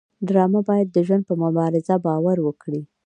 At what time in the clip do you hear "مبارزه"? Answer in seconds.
1.43-1.95